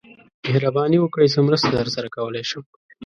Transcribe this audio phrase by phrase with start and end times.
[0.45, 2.63] مهرباني وکړئ څه مرسته درسره کولای شم